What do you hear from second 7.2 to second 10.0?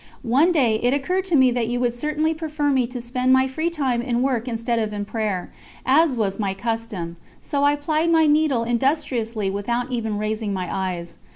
so I plied my needle industriously without